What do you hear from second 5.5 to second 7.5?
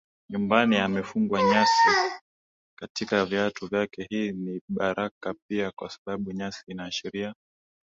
kwa sababu nyasi inaashiria